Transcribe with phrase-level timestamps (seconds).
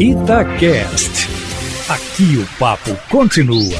[0.00, 1.28] Itacast.
[1.86, 3.78] Aqui o papo continua.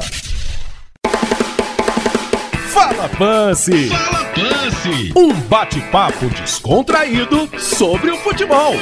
[2.69, 3.89] Fala Pance!
[3.89, 5.13] Fala Pance!
[5.17, 8.75] Um bate-papo descontraído sobre o futebol.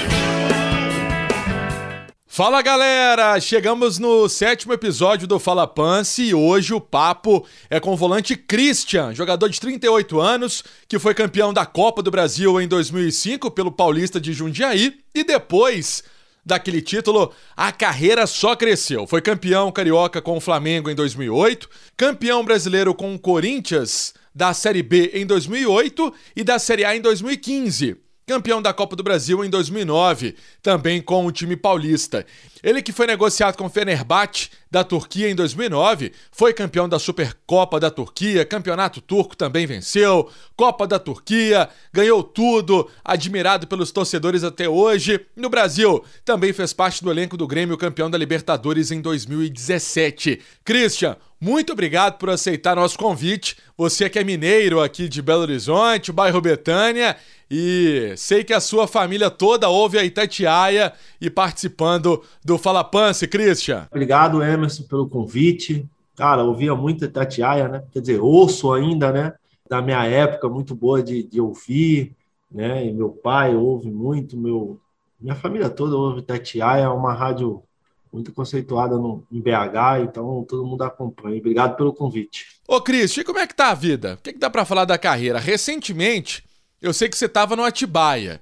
[2.27, 7.93] Fala galera, chegamos no sétimo episódio do Fala Pance e hoje o papo é com
[7.93, 12.67] o volante Christian, jogador de 38 anos, que foi campeão da Copa do Brasil em
[12.67, 16.03] 2005 pelo Paulista de Jundiaí e depois
[16.49, 19.07] daquele título, a carreira só cresceu.
[19.07, 24.83] Foi campeão carioca com o Flamengo em 2008, campeão brasileiro com o Corinthians da Série
[24.83, 29.49] B em 2008 e da Série A em 2015 campeão da Copa do Brasil em
[29.49, 32.27] 2009, também com o time paulista.
[32.63, 37.81] Ele que foi negociado com o Fenerbahçe da Turquia em 2009, foi campeão da Supercopa
[37.81, 44.69] da Turquia, campeonato turco também venceu, Copa da Turquia, ganhou tudo, admirado pelos torcedores até
[44.69, 45.25] hoje.
[45.35, 50.39] No Brasil, também fez parte do elenco do Grêmio campeão da Libertadores em 2017.
[50.63, 53.57] Christian, muito obrigado por aceitar nosso convite.
[53.77, 57.17] Você que é mineiro aqui de Belo Horizonte, bairro Betânia,
[57.51, 63.27] e sei que a sua família toda ouve a Itatiaia e participando do Fala Pance,
[63.27, 63.87] Christian.
[63.91, 65.89] Obrigado, Emerson, pelo convite.
[66.15, 67.83] Cara, ouvia muito Itatiaia, né?
[67.93, 69.33] Quer dizer, ouço ainda, né?
[69.69, 72.15] Da minha época, muito boa de, de ouvir,
[72.51, 72.85] né?
[72.87, 74.79] E meu pai ouve muito, meu,
[75.21, 77.63] minha família toda ouve Itatiaia, é uma rádio
[78.13, 81.39] muito conceituada no, em BH, então todo mundo acompanha.
[81.39, 82.47] Obrigado pelo convite.
[82.67, 84.15] Ô, Christian, como é que tá a vida?
[84.15, 85.39] O que, que dá para falar da carreira?
[85.39, 86.43] Recentemente,
[86.81, 88.41] eu sei que você estava no Atibaia.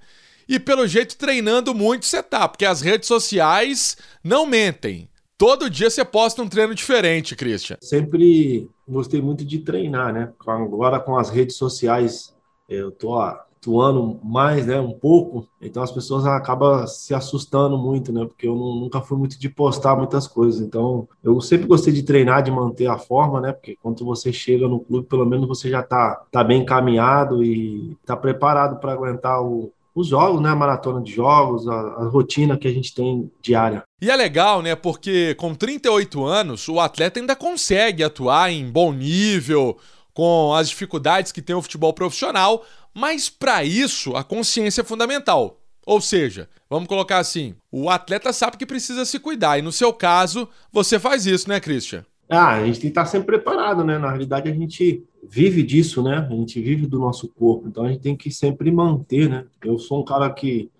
[0.49, 5.09] E pelo jeito treinando muito você tá, porque as redes sociais não mentem.
[5.37, 7.77] Todo dia você posta um treino diferente, Christian.
[7.81, 10.33] Sempre gostei muito de treinar, né?
[10.47, 12.35] Agora com as redes sociais,
[12.69, 13.19] eu tô
[13.67, 18.55] atuando mais, né, um pouco, então as pessoas acabam se assustando muito, né, porque eu
[18.55, 22.87] nunca fui muito de postar muitas coisas, então eu sempre gostei de treinar, de manter
[22.87, 26.45] a forma, né, porque quando você chega no clube, pelo menos você já tá, tá
[26.45, 30.51] bem encaminhado e tá preparado para aguentar o, os jogos, né?
[30.51, 33.83] A maratona de jogos, a, a, rotina que a gente tem diária.
[33.99, 34.77] E é legal, né?
[34.77, 39.79] Porque com 38 anos, o atleta ainda consegue atuar em bom nível,
[40.17, 42.65] com as dificuldades que tem o futebol profissional,
[42.97, 45.61] mas para isso, a consciência é fundamental.
[45.87, 49.93] Ou seja, vamos colocar assim: o atleta sabe que precisa se cuidar, e no seu
[49.93, 52.07] caso, você faz isso, né, Christian?
[52.27, 53.99] Ah, a gente tem que estar sempre preparado, né?
[53.99, 56.27] Na realidade, a gente vive disso, né?
[56.29, 59.45] A gente vive do nosso corpo, então a gente tem que sempre manter, né?
[59.63, 60.71] Eu sou um cara que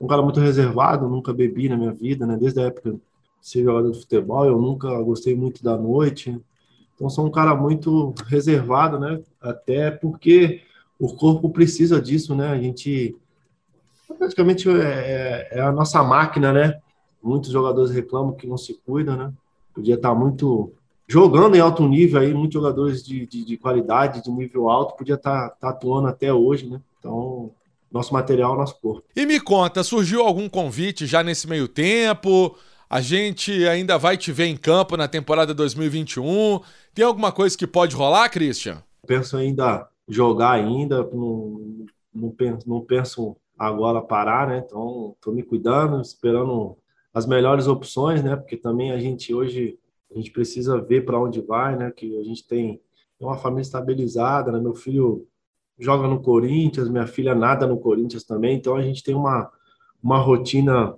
[0.00, 2.38] um cara muito reservado, nunca bebi na minha vida, né?
[2.40, 3.00] Desde a época de
[3.42, 6.40] ser jogador de futebol, eu nunca gostei muito da noite.
[6.94, 9.20] Então sou um cara muito reservado, né?
[9.40, 10.62] Até porque
[10.98, 12.48] o corpo precisa disso, né?
[12.48, 13.16] A gente
[14.18, 16.78] praticamente é, é, é, a nossa máquina, né?
[17.22, 19.32] Muitos jogadores reclamam que não se cuida, né?
[19.74, 20.72] Podia estar muito
[21.06, 25.14] jogando em alto nível aí, muitos jogadores de, de, de qualidade, de nível alto, podia
[25.14, 26.80] estar, estar atuando até hoje, né?
[26.98, 27.50] Então,
[27.92, 29.04] nosso material, nosso corpo.
[29.14, 32.56] E me conta, surgiu algum convite já nesse meio tempo?
[32.88, 36.60] A gente ainda vai te ver em campo na temporada 2021?
[36.94, 38.82] Tem alguma coisa que pode rolar, Christian?
[39.06, 44.62] Penso ainda jogar ainda, não, não, penso, não penso agora parar, né?
[44.64, 46.76] Então, estou me cuidando, esperando
[47.12, 48.36] as melhores opções, né?
[48.36, 49.78] Porque também a gente hoje
[50.10, 51.90] a gente precisa ver para onde vai, né?
[51.90, 52.80] Que a gente tem
[53.18, 54.60] uma família estabilizada, né?
[54.60, 55.26] Meu filho
[55.78, 59.50] joga no Corinthians, minha filha nada no Corinthians também, então a gente tem uma
[60.02, 60.96] uma rotina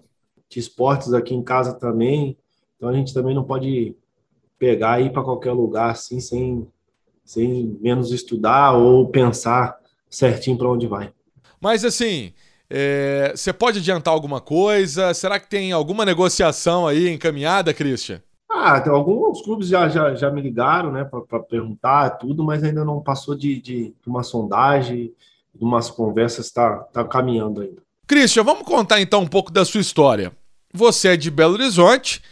[0.48, 2.36] de esportes aqui em casa também,
[2.76, 3.96] então a gente também não pode
[4.58, 6.66] pegar e ir para qualquer lugar assim sem
[7.28, 9.76] sem menos estudar ou pensar
[10.08, 11.12] certinho para onde vai.
[11.60, 12.32] Mas assim,
[12.70, 15.12] é, você pode adiantar alguma coisa?
[15.12, 18.22] Será que tem alguma negociação aí encaminhada, Christian?
[18.50, 22.82] Ah, tem alguns clubes já, já, já me ligaram, né, para perguntar tudo, mas ainda
[22.82, 25.12] não passou de, de uma sondagem,
[25.54, 27.82] de umas conversas, está tá caminhando ainda.
[28.06, 30.32] Christian, vamos contar então um pouco da sua história.
[30.72, 32.22] Você é de Belo Horizonte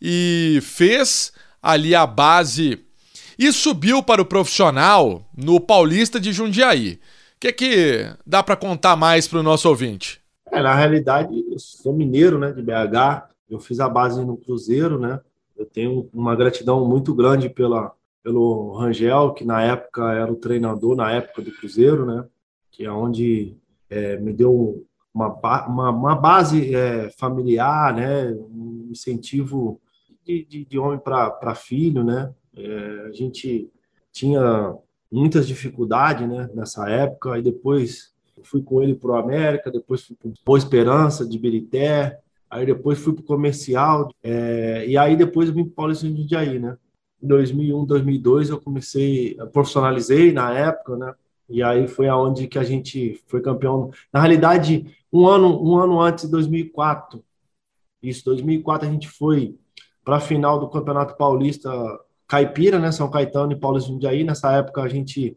[0.00, 1.30] e fez
[1.62, 2.85] ali a base
[3.38, 7.00] e subiu para o profissional no Paulista de Jundiaí.
[7.36, 10.20] O que é que dá para contar mais para o nosso ouvinte?
[10.50, 13.28] É, na realidade, eu sou mineiro, né, de BH.
[13.50, 15.20] Eu fiz a base no Cruzeiro, né?
[15.56, 17.92] Eu tenho uma gratidão muito grande pela
[18.26, 22.24] pelo Rangel, que na época era o treinador na época do Cruzeiro, né?
[22.72, 23.56] Que é onde
[23.88, 24.84] é, me deu
[25.14, 25.28] uma,
[25.68, 28.32] uma, uma base é, familiar, né?
[28.32, 29.80] Um incentivo
[30.24, 32.34] de, de, de homem para filho, né?
[32.56, 33.70] É, a gente
[34.12, 34.74] tinha
[35.10, 40.16] muitas dificuldades né, nessa época, e depois fui com ele para o América, depois fui
[40.20, 45.48] com Boa Esperança, de Birité, Aí depois fui para o comercial, é, e aí depois
[45.48, 46.76] eu vim para o Paulista de Jundiaí, né?
[47.22, 51.14] Em 2001, 2002 eu comecei, eu profissionalizei na época, né?
[51.48, 53.90] E aí foi aonde que a gente foi campeão.
[54.12, 57.22] Na realidade, um ano, um ano antes, de 2004,
[58.02, 59.56] isso, 2004 a gente foi
[60.04, 61.70] para a final do Campeonato Paulista
[62.26, 62.90] Caipira, né?
[62.92, 64.24] São Caetano e de Jundiaí.
[64.24, 65.36] Nessa época a gente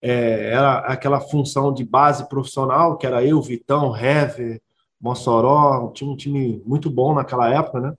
[0.00, 4.60] é, era aquela função de base profissional, que era eu, Vitão, Hever,
[5.00, 7.94] Mossoró, tinha um time muito bom naquela época, né?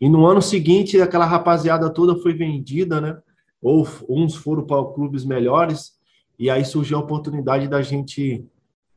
[0.00, 3.18] E no ano seguinte, aquela rapaziada toda foi vendida, né?
[3.60, 5.98] Ou uns foram para clubes melhores,
[6.38, 8.46] e aí surgiu a oportunidade da gente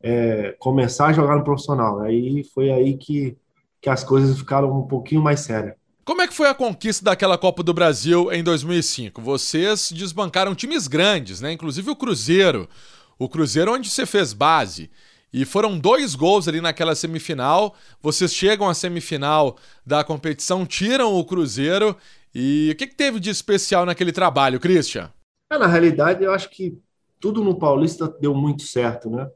[0.00, 2.00] é, começar a jogar no profissional.
[2.00, 3.36] Aí foi aí que,
[3.80, 5.74] que as coisas ficaram um pouquinho mais sérias.
[6.04, 9.22] Como é que foi a conquista daquela Copa do Brasil em 2005?
[9.22, 11.52] Vocês desbancaram times grandes, né?
[11.52, 12.68] Inclusive o Cruzeiro.
[13.16, 14.90] O Cruzeiro onde você fez base.
[15.32, 17.76] E foram dois gols ali naquela semifinal.
[18.02, 19.56] Vocês chegam à semifinal
[19.86, 21.96] da competição, tiram o Cruzeiro.
[22.34, 25.08] E o que, que teve de especial naquele trabalho, Christian?
[25.52, 26.76] É, na realidade, eu acho que
[27.20, 29.30] tudo no Paulista deu muito certo, né?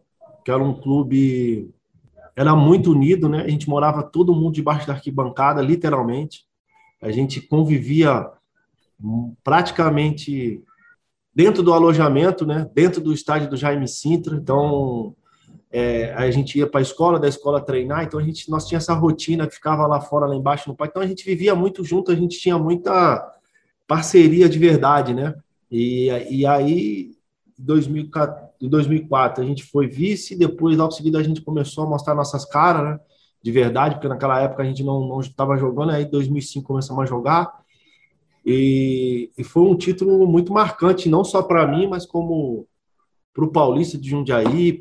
[0.45, 1.71] Que era um clube.
[2.35, 3.43] Era muito unido, né?
[3.43, 6.45] A gente morava todo mundo debaixo da arquibancada, literalmente
[7.01, 8.29] a gente convivia
[9.45, 10.63] praticamente
[11.35, 12.69] dentro do alojamento, né?
[12.73, 14.35] Dentro do estádio do Jaime Sintra.
[14.37, 15.15] Então,
[15.71, 18.05] é, a gente ia para a escola, da escola treinar.
[18.05, 20.93] Então, a gente nós tinha essa rotina que ficava lá fora, lá embaixo no parque.
[20.93, 22.11] Então, a gente vivia muito junto.
[22.11, 23.31] A gente tinha muita
[23.87, 25.35] parceria de verdade, né?
[25.71, 27.13] E, e aí,
[27.59, 27.65] em
[28.69, 30.37] 2004, a gente foi vice.
[30.37, 33.01] Depois, logo em seguida, a gente começou a mostrar nossas caras, né?
[33.47, 37.07] De verdade, porque naquela época a gente não estava jogando, aí em 2005 começamos a
[37.07, 37.61] jogar.
[38.45, 42.67] E, e foi um título muito marcante, não só para mim, mas como
[43.33, 44.77] para o Paulista de Jundiaí,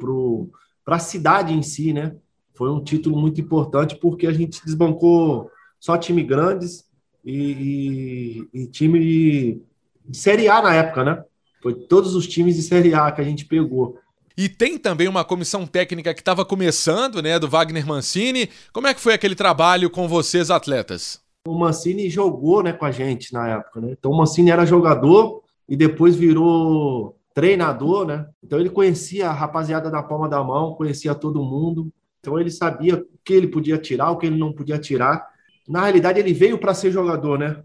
[0.83, 2.15] para a cidade em si, né?
[2.55, 5.47] Foi um título muito importante porque a gente desbancou
[5.79, 6.85] só time grandes
[7.23, 9.61] e, e, e time de,
[10.09, 11.23] de Série A na época, né?
[11.61, 13.99] Foi todos os times de Série A que a gente pegou.
[14.37, 18.49] E tem também uma comissão técnica que estava começando, né, do Wagner Mancini.
[18.73, 21.21] Como é que foi aquele trabalho com vocês, atletas?
[21.47, 23.91] O Mancini jogou, né, com a gente na época, né?
[23.91, 28.25] Então o Mancini era jogador e depois virou treinador, né?
[28.43, 31.89] Então ele conhecia a rapaziada da palma da mão, conhecia todo mundo.
[32.19, 35.25] Então ele sabia o que ele podia tirar, o que ele não podia tirar.
[35.67, 37.63] Na realidade ele veio para ser jogador, né?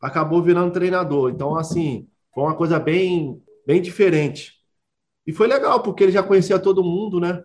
[0.00, 1.30] Acabou virando treinador.
[1.30, 4.61] Então assim, foi uma coisa bem bem diferente.
[5.26, 7.42] E foi legal, porque ele já conhecia todo mundo, né?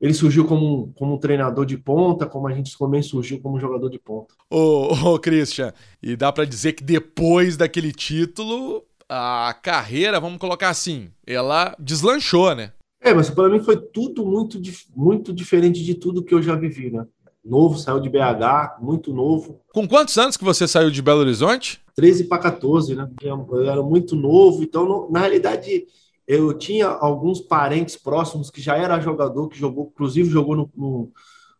[0.00, 3.90] Ele surgiu como, como um treinador de ponta, como a gente também surgiu como jogador
[3.90, 4.32] de ponta.
[4.48, 10.68] Ô, ô Christian, e dá para dizer que depois daquele título, a carreira, vamos colocar
[10.68, 12.72] assim, ela deslanchou, né?
[13.00, 14.60] É, mas para mim foi tudo muito,
[14.94, 17.04] muito diferente de tudo que eu já vivi, né?
[17.44, 19.60] Novo, saiu de BH, muito novo.
[19.72, 21.80] Com quantos anos que você saiu de Belo Horizonte?
[21.94, 23.08] 13 para 14, né?
[23.22, 25.86] Eu era muito novo, então, na realidade,
[26.28, 31.10] eu tinha alguns parentes próximos que já era jogador, que jogou, inclusive jogou no, no,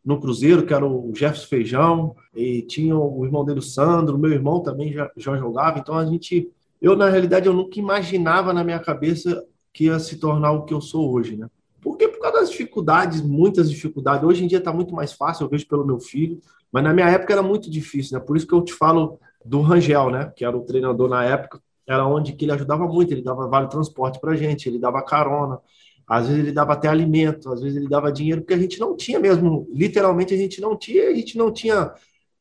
[0.04, 4.30] no Cruzeiro, que era o Jefferson Feijão, e tinha o irmão dele, o Sandro, meu
[4.30, 5.78] irmão também já, já jogava.
[5.78, 9.42] Então a gente, eu na realidade, eu nunca imaginava na minha cabeça
[9.72, 11.48] que ia se tornar o que eu sou hoje, né?
[11.80, 14.22] Porque por causa das dificuldades, muitas dificuldades.
[14.22, 17.08] Hoje em dia está muito mais fácil, eu vejo pelo meu filho, mas na minha
[17.08, 18.22] época era muito difícil, né?
[18.22, 20.30] Por isso que eu te falo do Rangel, né?
[20.36, 21.58] Que era o treinador na época
[21.88, 25.58] era onde que ele ajudava muito, ele dava vale transporte para gente, ele dava carona,
[26.06, 28.94] às vezes ele dava até alimento, às vezes ele dava dinheiro, porque a gente não
[28.94, 31.92] tinha mesmo, literalmente a gente não tinha, a gente não tinha,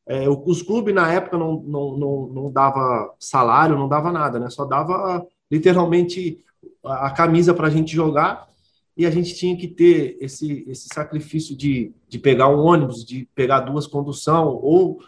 [0.06, 4.50] é, os clubes na época não, não, não, não dava salário, não dava nada, né?
[4.50, 6.38] Só dava literalmente
[6.84, 8.48] a camisa para a gente jogar
[8.96, 13.28] e a gente tinha que ter esse, esse sacrifício de, de pegar um ônibus, de
[13.34, 14.98] pegar duas condução, ou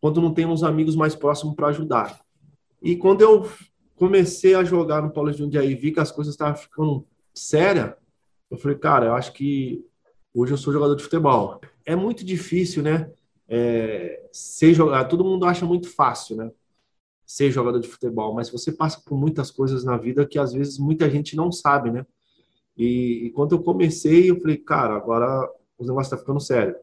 [0.00, 2.20] quando não tem uns amigos mais próximos para ajudar.
[2.82, 3.46] E quando eu
[3.96, 7.94] comecei a jogar no Paulo de e vi que as coisas estavam ficando sérias,
[8.50, 9.84] eu falei, cara, eu acho que
[10.32, 11.60] hoje eu sou jogador de futebol.
[11.84, 13.10] É muito difícil, né?
[13.48, 16.50] É, ser jogar, todo mundo acha muito fácil, né?
[17.24, 20.78] Ser jogador de futebol, mas você passa por muitas coisas na vida que às vezes
[20.78, 22.06] muita gente não sabe, né?
[22.76, 26.76] E, e quando eu comecei, eu falei, cara, agora o negócio tá ficando sério.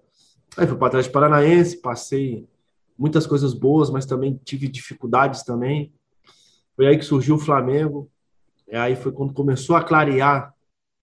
[0.57, 2.47] Aí fui para trás de Paranaense, passei
[2.97, 5.93] muitas coisas boas, mas também tive dificuldades também.
[6.75, 8.09] Foi aí que surgiu o Flamengo.
[8.67, 10.53] E aí foi quando começou a clarear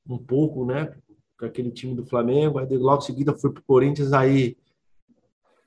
[0.09, 0.95] um pouco, né?
[1.39, 2.59] Com aquele time do Flamengo.
[2.59, 4.13] Aí logo em seguida foi para o Corinthians.
[4.13, 4.57] Aí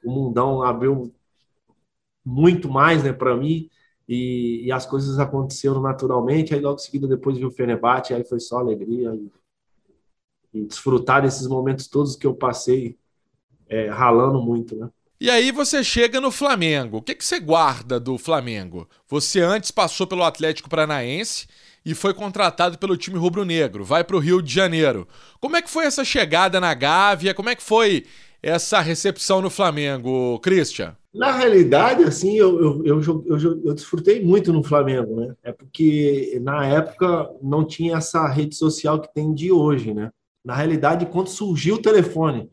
[0.03, 1.13] o mundão abriu
[2.25, 3.69] muito mais, né, para mim.
[4.07, 6.53] E, e, as coisas aconteceram naturalmente.
[6.53, 8.13] Aí logo em seguida depois viu o Fenerbahçe.
[8.13, 9.15] Aí foi só alegria.
[9.15, 9.31] E,
[10.53, 12.97] e desfrutar desses momentos todos que eu passei
[13.67, 14.89] é, ralando muito, né?
[15.23, 16.97] E aí você chega no Flamengo.
[16.97, 18.89] O que, que você guarda do Flamengo?
[19.07, 21.47] Você antes passou pelo Atlético Paranaense
[21.85, 23.85] e foi contratado pelo time rubro-negro.
[23.85, 25.07] Vai para o Rio de Janeiro.
[25.39, 27.33] Como é que foi essa chegada na Gávea?
[27.33, 28.03] Como é que foi
[28.41, 30.93] essa recepção no Flamengo, Christian?
[31.13, 35.33] Na realidade, assim, eu, eu, eu, eu, desfrutei muito no Flamengo, né?
[35.41, 40.11] É porque na época não tinha essa rede social que tem de hoje, né?
[40.43, 42.49] Na realidade, quando surgiu o telefone,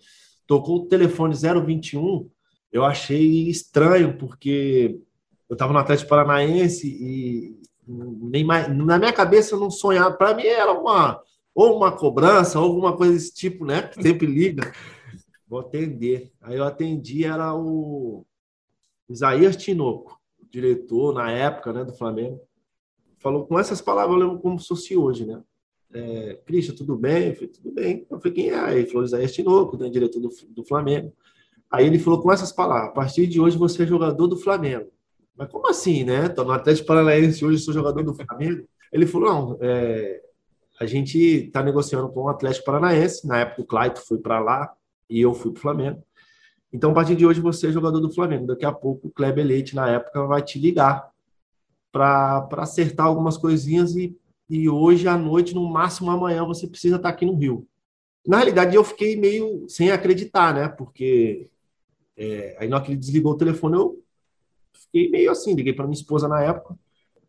[0.47, 2.31] tocou o telefone 021,
[2.73, 5.01] eu achei estranho, porque
[5.49, 10.17] eu estava no Atlético Paranaense e nem mais, na minha cabeça eu não sonhava.
[10.17, 11.21] Para mim era uma
[11.55, 13.83] ou uma cobrança ou alguma coisa desse tipo, né?
[13.83, 14.73] Que sempre liga.
[15.49, 16.33] Vou atender.
[16.41, 18.25] Aí eu atendi, era o
[19.09, 22.41] Isaías Tinoco, diretor na época né, do Flamengo,
[23.19, 25.43] falou com essas palavras, eu lembro como se fosse hoje, né?
[25.93, 26.41] É,
[26.77, 27.29] tudo bem?
[27.29, 28.07] Eu falei, tudo bem.
[28.09, 28.79] Eu falei, quem é?
[28.79, 31.13] Ele falou, Isaías Tinoco, né, diretor do, do Flamengo.
[31.71, 34.91] Aí ele falou com essas palavras, a partir de hoje você é jogador do Flamengo.
[35.37, 36.29] Mas como assim, né?
[36.29, 38.67] Tô no Atlético Paranaense, hoje sou jogador do Flamengo.
[38.93, 40.21] Ele falou, não, é,
[40.81, 44.73] a gente está negociando com o Atlético Paranaense, na época o Claito foi para lá
[45.09, 46.03] e eu fui para o Flamengo.
[46.73, 48.47] Então, a partir de hoje, você é jogador do Flamengo.
[48.47, 51.11] Daqui a pouco, o Kleber Leite, na época, vai te ligar
[51.91, 54.17] para acertar algumas coisinhas e,
[54.49, 57.67] e hoje à noite, no máximo amanhã, você precisa estar tá aqui no Rio.
[58.27, 60.69] Na realidade, eu fiquei meio sem acreditar, né?
[60.69, 61.49] Porque
[62.23, 63.99] é, aí, na hora que ele desligou o telefone, eu
[64.75, 65.55] fiquei meio assim.
[65.55, 66.79] Liguei para minha esposa na época.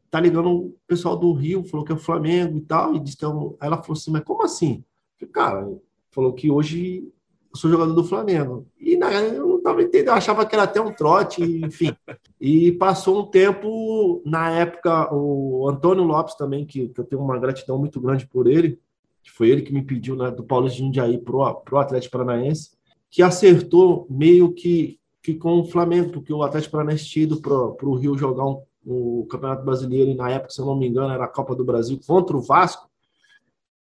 [0.09, 2.93] Tá ligando o pessoal do Rio, falou que é o Flamengo e tal.
[2.93, 3.29] E disse que é.
[3.29, 4.83] Aí ela falou assim: Mas como assim?
[5.17, 5.73] Falei, cara,
[6.11, 7.09] falou que hoje
[7.53, 8.67] eu sou jogador do Flamengo.
[8.77, 11.95] E na, eu não estava entendendo, eu achava que era até um trote, enfim.
[12.39, 17.39] E passou um tempo, na época, o Antônio Lopes também, que, que eu tenho uma
[17.39, 18.77] gratidão muito grande por ele,
[19.23, 22.71] que foi ele que me pediu né, do Paulo de Jundiaí para o Atlético Paranaense,
[23.11, 27.53] que acertou meio que, que com o Flamengo, porque o Atlético Paranaense tinha ido para
[27.85, 31.13] o Rio jogar um, o Campeonato Brasileiro, e na época, se eu não me engano,
[31.13, 32.89] era a Copa do Brasil contra o Vasco,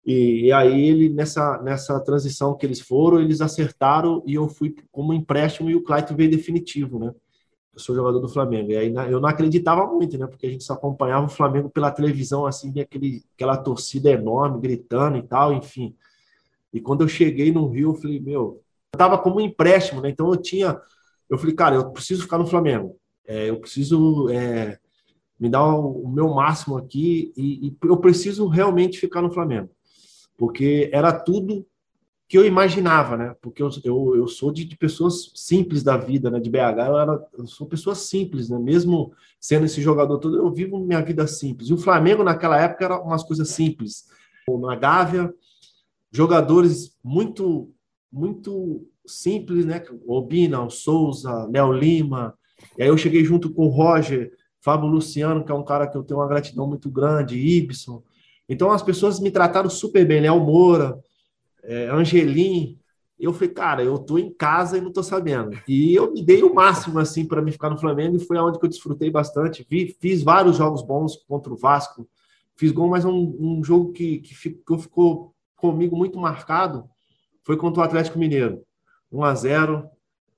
[0.05, 4.75] e, e, aí ele nessa nessa transição que eles foram, eles acertaram e eu fui
[4.91, 7.12] como empréstimo e o Clayton veio definitivo, né?
[7.74, 8.72] Eu sou jogador do Flamengo.
[8.72, 10.27] E aí eu não acreditava muito, né?
[10.27, 15.17] Porque a gente só acompanhava o Flamengo pela televisão assim, aquele aquela torcida enorme gritando
[15.17, 15.95] e tal, enfim.
[16.72, 18.62] E quando eu cheguei no Rio, eu falei, meu,
[18.95, 20.09] eu tava como empréstimo, né?
[20.09, 20.79] Então eu tinha
[21.29, 22.97] eu falei, cara, eu preciso ficar no Flamengo.
[23.27, 24.77] É, eu preciso é,
[25.39, 29.69] me dar o, meu máximo aqui e, e eu preciso realmente ficar no Flamengo
[30.37, 31.65] porque era tudo
[32.27, 33.35] que eu imaginava, né?
[33.39, 36.39] Porque eu, eu, eu sou de, de, pessoas simples da vida, né?
[36.39, 38.57] De BH, eu, era, eu sou pessoa simples, né?
[38.57, 41.69] Mesmo sendo esse jogador todo, eu vivo minha vida simples.
[41.69, 44.05] E o Flamengo, naquela época, era umas coisas simples.
[44.59, 45.31] Na Gávea,
[46.11, 47.71] jogadores muito,
[48.15, 49.84] muito simples, né?
[50.07, 52.34] Obina, o Souza, Léo Lima.
[52.77, 54.31] E aí eu cheguei junto com o Roger,
[54.62, 58.01] Fábio Luciano, que é um cara que eu tenho uma gratidão muito grande, Ibson.
[58.48, 60.98] Então as pessoas me trataram super bem, Léo Moura,
[61.62, 62.79] é, Angelim.
[63.19, 65.57] Eu falei, cara, eu tô em casa e não tô sabendo.
[65.67, 68.60] E eu me dei o máximo assim para me ficar no Flamengo e foi aonde
[68.60, 69.65] que eu desfrutei bastante.
[69.69, 72.07] Vi, fiz vários jogos bons contra o Vasco.
[72.55, 76.89] Fiz gol, mas um, um jogo que, que ficou, ficou comigo muito marcado
[77.45, 78.65] foi contra o Atlético Mineiro.
[79.11, 79.89] 1 a 0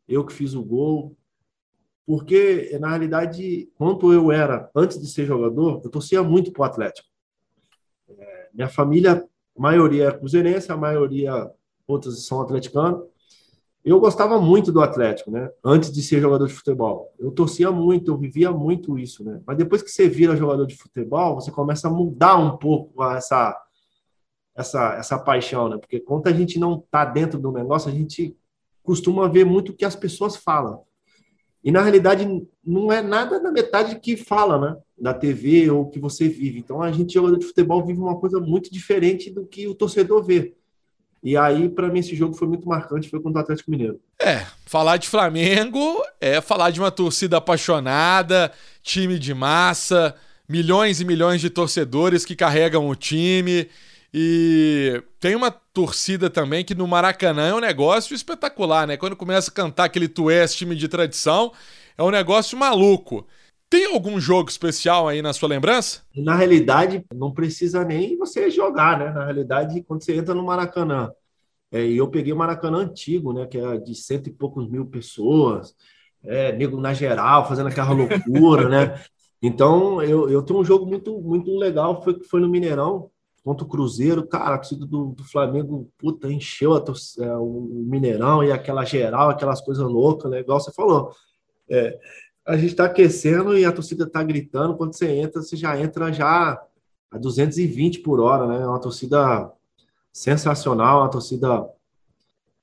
[0.07, 1.15] eu que fiz o gol.
[2.05, 7.07] Porque, na realidade, quanto eu era antes de ser jogador, eu torcia muito pro Atlético.
[8.53, 9.25] Minha família,
[9.57, 11.51] a maioria é cruzeirense, a maioria
[11.85, 13.03] outras são atleticanos.
[13.83, 15.49] Eu gostava muito do Atlético, né?
[15.63, 17.13] Antes de ser jogador de futebol.
[17.17, 19.41] Eu torcia muito, eu vivia muito isso, né?
[19.45, 23.57] Mas depois que você vira jogador de futebol, você começa a mudar um pouco essa
[24.57, 25.77] essa essa paixão, né?
[25.77, 28.35] Porque quando a gente não tá dentro do negócio, a gente
[28.83, 30.81] costuma ver muito o que as pessoas falam.
[31.63, 32.25] E na realidade
[32.65, 34.77] não é nada na metade que fala, né?
[34.97, 36.59] Da TV ou que você vive.
[36.59, 40.23] Então a gente, jogador de futebol, vive uma coisa muito diferente do que o torcedor
[40.23, 40.53] vê.
[41.23, 43.99] E aí, para mim, esse jogo foi muito marcante, foi contra o Atlético Mineiro.
[44.19, 50.15] É, falar de Flamengo é falar de uma torcida apaixonada, time de massa,
[50.47, 53.67] milhões e milhões de torcedores que carregam o time.
[54.19, 58.97] E tem uma torcida também que no Maracanã é um negócio espetacular, né?
[58.97, 61.51] Quando começa a cantar aquele Tu és time de tradição,
[61.95, 63.27] é um negócio maluco.
[63.69, 66.01] Tem algum jogo especial aí na sua lembrança?
[66.15, 69.12] Na realidade, não precisa nem você jogar, né?
[69.12, 71.12] Na realidade, quando você entra no Maracanã,
[71.71, 73.45] é, e eu peguei o Maracanã antigo, né?
[73.45, 75.75] Que é de cento e poucos mil pessoas,
[76.24, 79.00] é, nego na geral, fazendo aquela loucura, né?
[79.39, 83.12] Então, eu, eu tenho um jogo muito, muito legal, foi, foi no Mineirão,
[83.47, 87.61] contra o Cruzeiro, cara, a torcida do, do Flamengo, puta, encheu a torcida, é, o
[87.87, 90.41] Mineirão e aquela geral, aquelas coisas loucas, né?
[90.41, 91.13] Igual você falou.
[91.69, 91.97] É,
[92.45, 94.75] a gente está aquecendo e a torcida está gritando.
[94.75, 96.61] Quando você entra, você já entra já
[97.09, 98.63] a 220 por hora, né?
[98.63, 99.49] É uma torcida
[100.11, 101.65] sensacional, uma torcida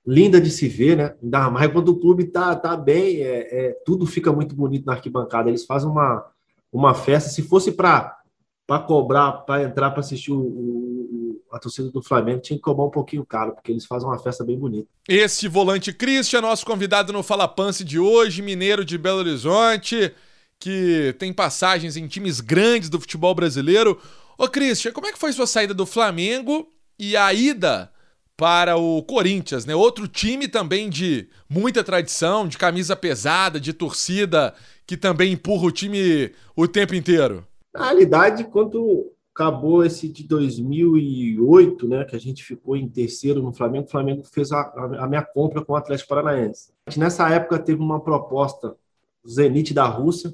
[0.07, 1.17] linda de se ver, né?
[1.23, 4.93] Ainda mais quando o clube tá, tá bem, é, é tudo fica muito bonito na
[4.93, 5.49] arquibancada.
[5.49, 6.27] Eles fazem uma,
[6.71, 7.31] uma festa.
[7.31, 8.23] Se fosse para
[8.67, 12.87] para cobrar, para entrar para assistir o, o, a torcida do Flamengo, tinha que cobrar
[12.87, 14.89] um pouquinho caro, porque eles fazem uma festa bem bonita.
[15.09, 20.13] Esse volante Christian, nosso convidado no Fala Pance de hoje, mineiro de Belo Horizonte,
[20.59, 24.01] que tem passagens em times grandes do futebol brasileiro.
[24.39, 26.67] Ô Christian, como é que foi sua saída do Flamengo
[26.99, 27.91] e a ida
[28.37, 29.75] para o Corinthians, né?
[29.75, 34.55] Outro time também de muita tradição, de camisa pesada, de torcida
[34.87, 37.47] que também empurra o time o tempo inteiro.
[37.75, 43.53] Na realidade, quando acabou esse de 2008, né, que a gente ficou em terceiro no
[43.53, 44.61] Flamengo, o Flamengo fez a,
[45.01, 46.73] a minha compra com o Atlético Paranaense.
[46.97, 48.77] Nessa época teve uma proposta
[49.25, 50.33] do Zenit da Rússia,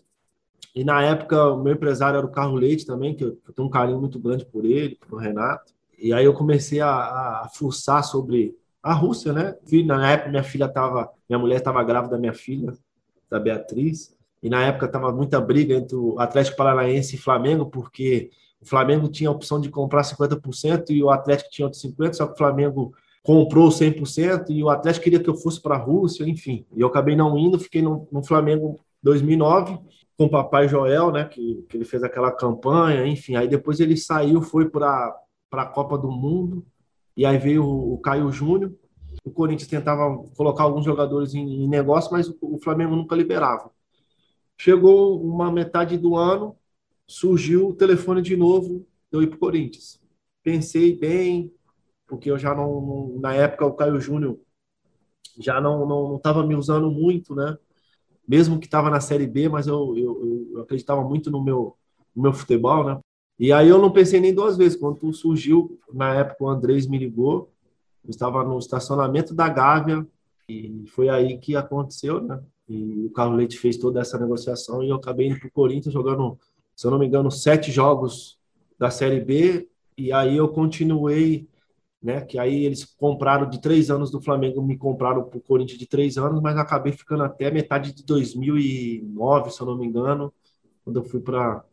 [0.74, 3.66] e na época o meu empresário era o Carlos Leite também, que eu, eu tenho
[3.66, 5.72] um carinho muito grande por ele, por Renato.
[5.98, 9.56] E aí eu comecei a, a fuçar sobre a Rússia, né?
[9.86, 12.72] Na época minha filha estava, minha mulher estava grávida da minha filha,
[13.30, 18.30] da Beatriz e na época estava muita briga entre o Atlético Paranaense e Flamengo, porque
[18.60, 22.26] o Flamengo tinha a opção de comprar 50% e o Atlético tinha outros 50%, só
[22.26, 22.92] que o Flamengo
[23.22, 26.64] comprou 100% e o Atlético queria que eu fosse para a Rússia, enfim.
[26.74, 29.78] E eu acabei não indo, fiquei no, no Flamengo 2009
[30.16, 33.36] com o Papai Joel, né, que, que ele fez aquela campanha, enfim.
[33.36, 35.16] Aí depois ele saiu, foi para
[35.52, 36.64] a Copa do Mundo
[37.16, 38.72] e aí veio o, o Caio Júnior.
[39.24, 43.70] O Corinthians tentava colocar alguns jogadores em, em negócio, mas o, o Flamengo nunca liberava.
[44.62, 46.54] Chegou uma metade do ano,
[47.06, 49.98] surgiu o telefone de novo, eu ir para o Corinthians.
[50.42, 51.50] Pensei bem,
[52.06, 54.38] porque eu já não, não na época o Caio Júnior
[55.38, 57.56] já não não estava me usando muito, né?
[58.28, 61.74] Mesmo que estava na Série B, mas eu, eu, eu, acreditava muito no meu,
[62.14, 63.00] no meu futebol, né?
[63.38, 64.78] E aí eu não pensei nem duas vezes.
[64.78, 67.50] Quando surgiu, na época o Andrés me ligou,
[68.04, 70.06] eu estava no estacionamento da Gávea,
[70.46, 72.44] e foi aí que aconteceu, né?
[72.70, 75.92] E o Carlos Leite fez toda essa negociação e eu acabei indo para o Corinthians
[75.92, 76.38] jogando,
[76.76, 78.38] se eu não me engano, sete jogos
[78.78, 79.68] da Série B.
[79.98, 81.48] E aí eu continuei,
[82.00, 82.20] né?
[82.20, 85.86] Que aí eles compraram de três anos do Flamengo, me compraram para o Corinthians de
[85.86, 90.32] três anos, mas acabei ficando até metade de 2009, se eu não me engano,
[90.84, 91.64] quando eu fui para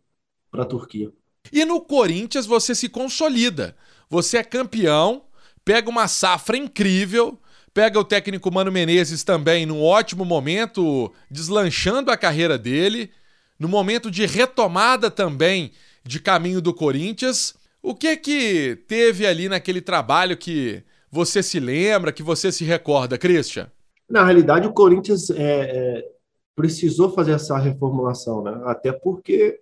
[0.51, 1.13] a Turquia.
[1.53, 3.77] E no Corinthians você se consolida.
[4.09, 5.25] Você é campeão,
[5.63, 7.39] pega uma safra incrível
[7.77, 13.11] Pega o técnico Mano Menezes também num ótimo momento, deslanchando a carreira dele,
[13.59, 15.71] no momento de retomada também
[16.03, 17.53] de caminho do Corinthians.
[17.79, 23.15] O que que teve ali naquele trabalho que você se lembra, que você se recorda,
[23.15, 23.67] Christian?
[24.09, 26.09] Na realidade, o Corinthians é, é,
[26.55, 28.59] precisou fazer essa reformulação, né?
[28.65, 29.59] Até porque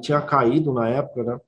[0.00, 1.40] tinha caído na época, né?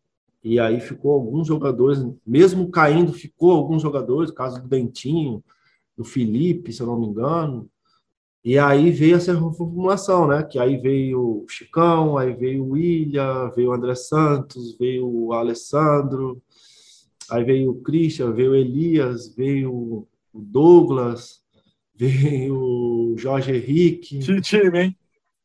[0.44, 5.42] E aí ficou alguns jogadores, mesmo caindo, ficou alguns jogadores, caso do Dentinho,
[5.96, 7.70] do Felipe, se eu não me engano.
[8.44, 10.42] E aí veio essa reformulação, né?
[10.42, 15.32] Que aí veio o Chicão, aí veio o William, veio o André Santos, veio o
[15.32, 16.42] Alessandro,
[17.30, 21.42] aí veio o Christian, veio o Elias, veio o Douglas,
[21.96, 24.18] veio o Jorge Henrique.
[24.18, 24.98] Que time, hein?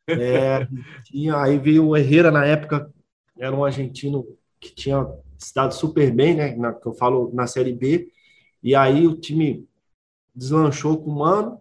[0.09, 0.67] É,
[1.05, 2.91] tinha, aí veio o Herrera na época,
[3.37, 4.25] era um argentino
[4.59, 5.07] que tinha
[5.37, 6.55] se dado super bem, né?
[6.57, 8.09] Na, que eu falo na Série B.
[8.61, 9.68] E aí o time
[10.39, 11.59] deslanchou com o Mano.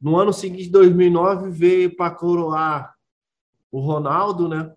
[0.00, 2.94] No ano seguinte, 2009, veio para coroar
[3.70, 4.70] o Ronaldo, né?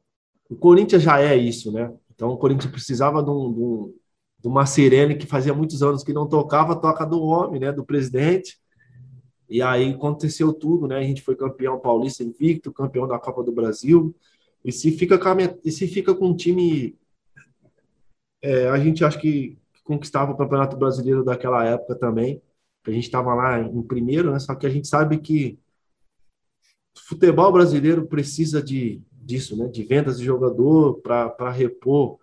[0.49, 1.93] O Corinthians já é isso, né?
[2.13, 3.93] Então o Corinthians precisava de, um, de, um,
[4.39, 7.71] de uma sirene que fazia muitos anos que não tocava, toca do homem, né?
[7.71, 8.57] Do presidente.
[9.49, 10.97] E aí aconteceu tudo, né?
[10.97, 14.15] A gente foi campeão paulista invicto, campeão da Copa do Brasil.
[14.63, 16.95] E se fica com, a, e se fica com um time.
[18.41, 22.41] É, a gente acha que conquistava o Campeonato Brasileiro daquela época também
[22.91, 24.39] a gente estava lá em primeiro, né?
[24.39, 25.57] Só que a gente sabe que
[26.95, 29.67] o futebol brasileiro precisa de disso, né?
[29.67, 32.19] De vendas de jogador para repor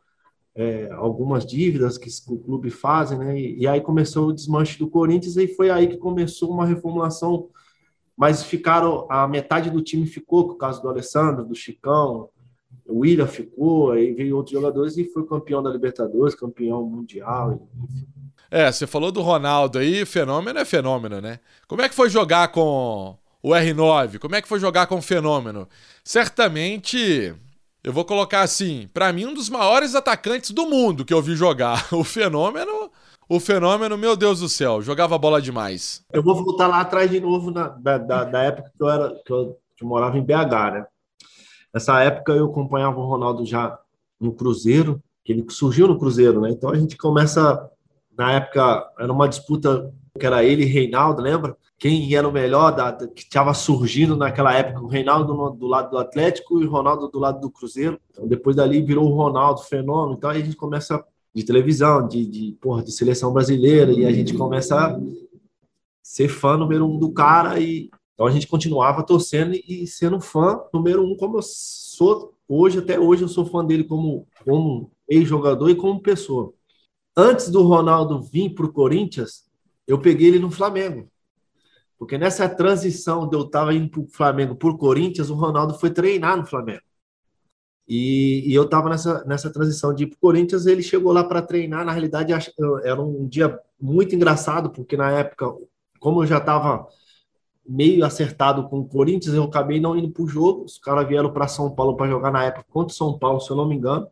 [0.54, 3.38] é, algumas dívidas que o clube fazem, né?
[3.38, 7.48] E, e, aí começou o desmanche do Corinthians e foi aí que começou uma reformulação.
[8.16, 12.28] Mas ficaram a metade do time ficou, por causa do Alessandro, do Chicão,
[12.86, 18.06] o William ficou, aí veio outros jogadores e foi campeão da Libertadores, campeão mundial, enfim.
[18.52, 21.40] É, você falou do Ronaldo aí, fenômeno é fenômeno, né?
[21.66, 24.18] Como é que foi jogar com o R9?
[24.18, 25.66] Como é que foi jogar com o fenômeno?
[26.04, 27.34] Certamente
[27.82, 31.34] Eu vou colocar assim, para mim um dos maiores atacantes do mundo que eu vi
[31.34, 31.88] jogar.
[31.96, 32.90] O fenômeno,
[33.26, 36.04] o fenômeno, meu Deus do céu, jogava bola demais.
[36.12, 39.14] Eu vou voltar lá atrás de novo na, da, da, da, época que eu era
[39.24, 40.86] que eu, que eu morava em BH, né?
[41.72, 43.78] Nessa época eu acompanhava o Ronaldo já
[44.20, 46.50] no Cruzeiro, que ele surgiu no Cruzeiro, né?
[46.50, 47.66] Então a gente começa
[48.22, 51.56] na época era uma disputa que era ele e Reinaldo, lembra?
[51.82, 55.90] quem era o melhor da, que estava surgindo naquela época, o Reinaldo no, do lado
[55.90, 57.98] do Atlético e o Ronaldo do lado do Cruzeiro.
[58.12, 60.16] Então, depois dali virou o Ronaldo fenômeno.
[60.16, 61.04] Então aí a gente começa
[61.34, 65.00] de televisão, de, de, porra, de seleção brasileira, e a gente começa a
[66.00, 67.58] ser fã número um do cara.
[67.58, 72.78] E, então a gente continuava torcendo e sendo fã número um, como eu sou hoje,
[72.78, 76.54] até hoje eu sou fã dele como, como ex-jogador e como pessoa.
[77.16, 79.44] Antes do Ronaldo vir para o Corinthians,
[79.86, 81.08] eu peguei ele no Flamengo.
[81.98, 85.90] Porque nessa transição de eu estar indo para o Flamengo por Corinthians, o Ronaldo foi
[85.90, 86.82] treinar no Flamengo.
[87.86, 91.22] E, e eu estava nessa, nessa transição de ir para o Corinthians, ele chegou lá
[91.22, 91.84] para treinar.
[91.84, 92.32] Na realidade,
[92.82, 95.46] era um dia muito engraçado, porque na época,
[96.00, 96.86] como eu já estava
[97.68, 100.64] meio acertado com o Corinthians, eu acabei não indo para o jogo.
[100.64, 103.50] Os caras vieram para São Paulo para jogar na época contra o São Paulo, se
[103.50, 104.08] eu não me engano.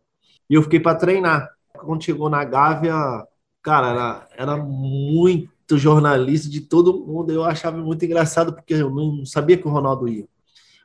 [0.48, 1.48] E eu fiquei para treinar.
[1.84, 3.26] Quando chegou na Gávea,
[3.62, 7.32] cara, era, era muito jornalista de todo mundo.
[7.32, 10.26] Eu achava muito engraçado, porque eu não sabia que o Ronaldo ia.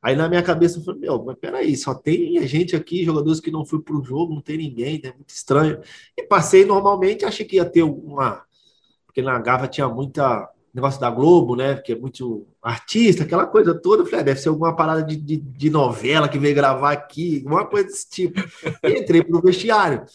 [0.01, 3.39] Aí na minha cabeça eu falei, meu, mas peraí, só tem a gente aqui, jogadores
[3.39, 5.13] que não foi pro jogo, não tem ninguém, é né?
[5.15, 5.79] muito estranho.
[6.15, 8.43] E passei normalmente, achei que ia ter uma.
[9.05, 11.75] Porque na Gava tinha muita negócio da Globo, né?
[11.75, 14.03] Que é muito artista, aquela coisa toda.
[14.03, 17.37] Eu falei, ah, deve ser alguma parada de, de, de, novela que veio gravar aqui,
[17.37, 18.41] alguma coisa desse tipo.
[18.83, 20.05] E entrei pro vestiário.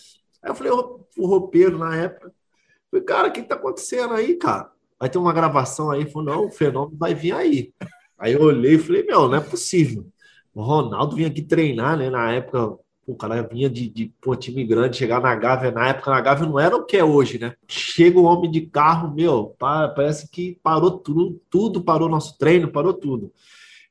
[0.43, 2.33] Aí eu falei, o, roupeiro na época,
[2.91, 4.71] Falei, cara, o que tá acontecendo aí, cara?
[4.99, 6.11] Vai ter uma gravação aí.
[6.11, 7.73] Falei, não, o fenômeno vai vir aí.
[8.19, 10.07] Aí eu olhei e falei, meu, não é possível.
[10.53, 12.11] O Ronaldo vinha aqui treinar, né?
[12.11, 12.77] Na época,
[13.07, 15.71] o cara vinha de, de pô, time grande, chegar na Gávea.
[15.71, 17.55] Na época, na Gávea não era o que é hoje, né?
[17.69, 22.93] Chega o homem de carro, meu, parece que parou tudo, tudo parou nosso treino, parou
[22.93, 23.33] tudo.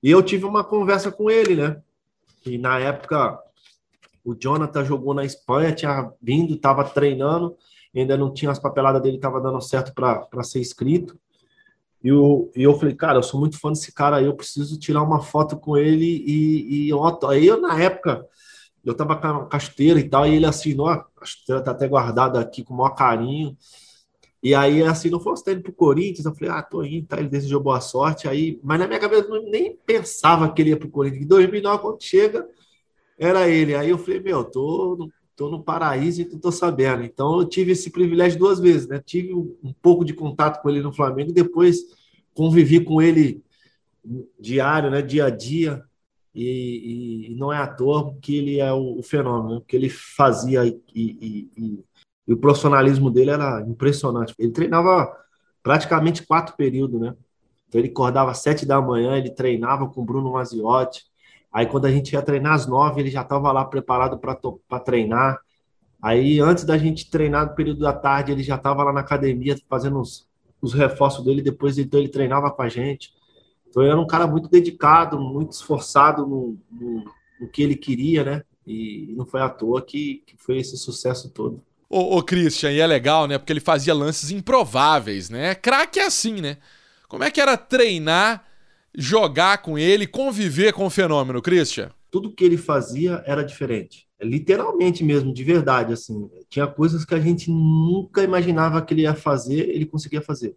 [0.04, 1.82] E eu tive uma conversa com ele, né?
[2.46, 3.40] E na época,
[4.30, 7.56] o Jonathan jogou na Espanha, tinha vindo, estava treinando
[7.98, 11.18] ainda não tinha as papeladas dele, estava dando certo para ser escrito.
[12.04, 14.80] E eu, e eu falei, cara, eu sou muito fã desse cara aí, eu preciso
[14.80, 16.06] tirar uma foto com ele.
[16.26, 16.92] E, e
[17.28, 18.26] aí eu, na época,
[18.86, 22.40] eu tava com a casteira e tal, e ele assinou, a casteira tá até guardada
[22.40, 23.58] aqui com o maior carinho.
[24.42, 26.26] E aí assinou, falou, você tá indo pro Corinthians?
[26.26, 27.20] Eu falei, ah, tô indo, tá?
[27.20, 28.28] Ele desejou boa sorte.
[28.30, 31.24] Aí, mas na minha cabeça eu nem pensava que ele ia pro Corinthians.
[31.24, 32.48] Em 2009, quando chega,
[33.20, 33.76] era ele.
[33.76, 37.04] Aí eu falei, meu, tô, estou no paraíso e estou sabendo.
[37.04, 39.02] Então eu tive esse privilégio duas vezes, né?
[39.06, 41.80] Tive um pouco de contato com ele no Flamengo, depois
[42.34, 43.44] convivi com ele
[44.40, 45.02] diário, né?
[45.02, 45.84] Dia a dia.
[46.34, 49.62] E, e não é à toa que ele é o, o fenômeno, né?
[49.68, 51.86] que ele fazia e, e, e,
[52.28, 54.34] e o profissionalismo dele era impressionante.
[54.38, 55.12] Ele treinava
[55.64, 57.16] praticamente quatro períodos, né?
[57.68, 61.09] Então ele acordava às sete da manhã, ele treinava com o Bruno Maziotti,
[61.52, 65.40] Aí quando a gente ia treinar às nove, ele já estava lá preparado para treinar.
[66.02, 69.58] Aí antes da gente treinar no período da tarde, ele já estava lá na academia
[69.68, 70.28] fazendo os,
[70.62, 71.42] os reforços dele.
[71.42, 73.12] Depois então ele treinava com a gente.
[73.68, 77.06] Então ele era um cara muito dedicado, muito esforçado no, no,
[77.42, 78.44] no que ele queria, né?
[78.66, 81.62] E não foi à toa que, que foi esse sucesso todo.
[81.90, 83.40] Ô, ô, Christian, e é legal, né?
[83.40, 85.56] Porque ele fazia lances improváveis, né?
[85.56, 86.58] Craque é assim, né?
[87.08, 88.46] Como é que era treinar
[88.96, 91.92] jogar com ele, conviver com o fenômeno, Christian?
[92.12, 94.08] Tudo que ele fazia era diferente.
[94.22, 96.30] Literalmente mesmo, de verdade, assim.
[96.50, 100.56] Tinha coisas que a gente nunca imaginava que ele ia fazer, ele conseguia fazer.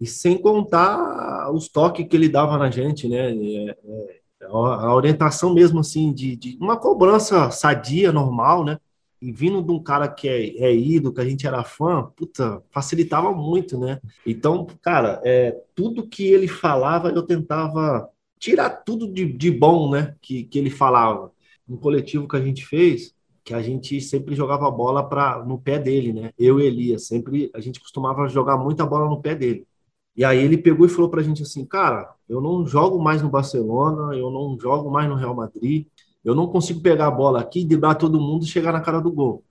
[0.00, 3.30] E sem contar os toques que ele dava na gente, né?
[3.32, 8.78] É, é, a orientação mesmo, assim, de, de uma cobrança sadia, normal, né?
[9.24, 12.62] E vindo de um cara que é, é ídolo, que a gente era fã, puta,
[12.70, 13.98] facilitava muito, né?
[14.26, 18.06] Então, cara, é, tudo que ele falava, eu tentava
[18.38, 20.14] tirar tudo de, de bom, né?
[20.20, 21.32] Que, que ele falava.
[21.66, 25.78] Um coletivo que a gente fez, que a gente sempre jogava bola pra, no pé
[25.78, 26.30] dele, né?
[26.38, 29.66] Eu e Elias, sempre a gente costumava jogar muita bola no pé dele.
[30.14, 33.30] E aí ele pegou e falou pra gente assim, cara, eu não jogo mais no
[33.30, 35.86] Barcelona, eu não jogo mais no Real Madrid,
[36.24, 39.12] eu não consigo pegar a bola aqui, driblar todo mundo e chegar na cara do
[39.12, 39.44] gol.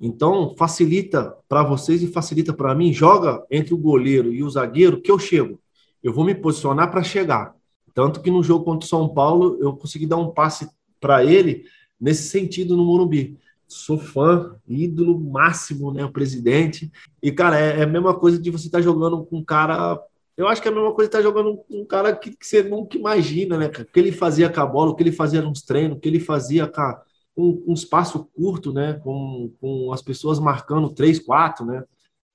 [0.00, 2.92] Então, facilita para vocês e facilita para mim.
[2.92, 5.60] Joga entre o goleiro e o zagueiro que eu chego.
[6.02, 7.54] Eu vou me posicionar para chegar.
[7.94, 10.68] Tanto que no jogo contra o São Paulo, eu consegui dar um passe
[11.00, 11.64] para ele
[12.00, 13.38] nesse sentido no Morumbi.
[13.66, 16.04] Sou fã, ídolo máximo, né?
[16.04, 16.90] O presidente.
[17.22, 19.98] E, cara, é, é a mesma coisa de você estar tá jogando com um cara
[20.36, 22.46] eu acho que é a mesma coisa estar tá jogando com um cara que, que,
[22.46, 25.40] você nunca imagina, né, O que ele fazia com a bola, o que ele fazia
[25.40, 27.02] nos treinos, o que ele fazia com a,
[27.34, 28.94] com um espaço curto, né?
[28.94, 31.84] Com, com as pessoas marcando três, quatro, né?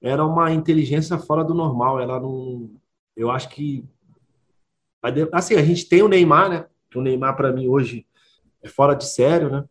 [0.01, 1.99] Era uma inteligência fora do normal.
[1.99, 2.69] Ela não.
[3.15, 3.83] Eu acho que.
[5.31, 6.65] Assim, a gente tem o Neymar, né?
[6.93, 8.05] O Neymar, para mim, hoje
[8.61, 9.63] é fora de sério, né?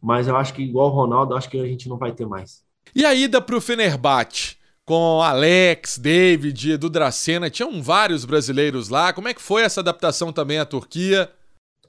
[0.00, 2.64] Mas eu acho que, igual o Ronaldo, acho que a gente não vai ter mais.
[2.94, 4.56] E a ida para o Fenerbahçe?
[4.84, 9.12] Com Alex, David, Edu Dracena, tinham vários brasileiros lá.
[9.12, 11.30] Como é que foi essa adaptação também à Turquia?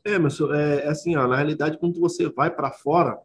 [0.06, 3.18] É, mas é, assim, ó, na realidade, quando você vai para fora,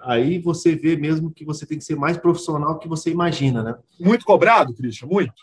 [0.00, 3.76] aí você vê mesmo que você tem que ser mais profissional que você imagina, né?
[3.98, 5.34] Muito cobrado, Christian, muito.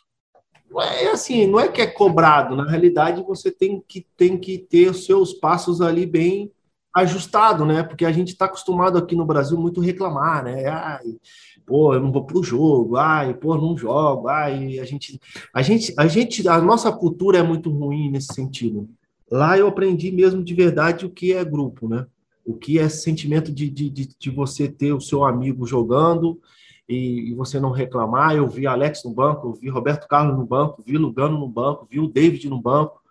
[0.82, 4.90] É assim, não é que é cobrado, na realidade você tem que, tem que ter
[4.90, 6.52] os seus passos ali bem
[6.96, 7.84] ajustado, né?
[7.84, 10.68] Porque a gente está acostumado aqui no Brasil muito reclamar, né?
[10.68, 11.18] Ai,
[11.66, 15.20] pô, eu não vou pro jogo, ai, pô, não jogo, ai, a gente,
[15.54, 18.90] a gente, a gente, a nossa cultura é muito ruim nesse sentido.
[19.32, 22.06] Lá eu aprendi mesmo de verdade o que é grupo, né?
[22.46, 26.40] O que é sentimento de, de, de, de você ter o seu amigo jogando
[26.88, 28.36] e, e, você não reclamar.
[28.36, 31.88] Eu vi Alex no banco, eu vi Roberto Carlos no banco, vi Lugano no banco,
[31.90, 33.02] vi o David no banco.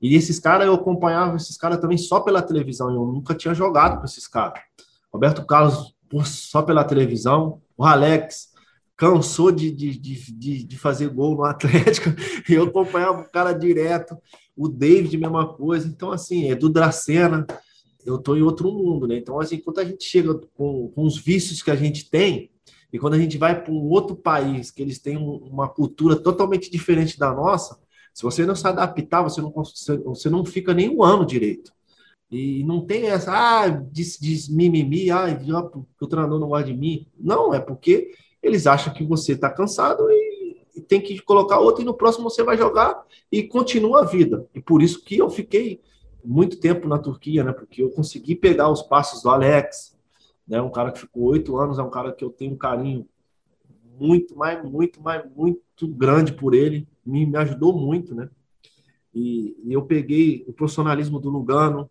[0.00, 3.98] E esses caras, eu acompanhava esses caras também só pela televisão, eu nunca tinha jogado
[3.98, 4.62] com esses caras.
[5.12, 8.50] Roberto Carlos só pela televisão, o Alex
[8.94, 12.10] cansou de, de, de, de, fazer gol no Atlético,
[12.46, 14.18] e eu acompanhava o cara direto,
[14.54, 15.88] o David, mesma coisa.
[15.88, 17.46] Então, assim, é do Dracena,
[18.04, 19.16] eu tô em outro mundo, né?
[19.16, 22.50] Então, assim, quando a gente chega com, com os vícios que a gente tem,
[22.92, 26.70] e quando a gente vai para um outro país, que eles têm uma cultura totalmente
[26.70, 27.78] diferente da nossa,
[28.12, 29.54] se você não se adaptar, você não,
[30.04, 31.72] você não fica nem um ano direito.
[32.30, 35.26] E não tem essa, ah, diz, diz mimimi, ah,
[36.00, 37.06] o treinador não gosta de mim.
[37.18, 40.30] Não, é porque eles acham que você está cansado e,
[40.88, 44.48] tem que colocar outro, e no próximo você vai jogar e continua a vida.
[44.54, 45.80] E por isso que eu fiquei
[46.24, 47.52] muito tempo na Turquia, né?
[47.52, 49.96] Porque eu consegui pegar os passos do Alex,
[50.48, 50.60] né?
[50.60, 53.06] Um cara que ficou oito anos, é um cara que eu tenho um carinho
[53.98, 56.88] muito, mais, muito, mais, muito grande por ele.
[57.04, 58.30] Me, me ajudou muito, né?
[59.14, 61.90] E, e eu peguei o profissionalismo do Lugano,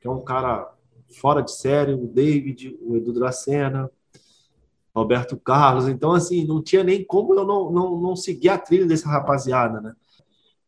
[0.00, 0.72] que é um cara
[1.20, 3.90] fora de série, o David, o Edu Dracena,
[4.94, 5.88] Roberto Carlos.
[5.88, 9.80] Então, assim, não tinha nem como eu não, não, não seguir a trilha dessa rapaziada,
[9.80, 9.94] né?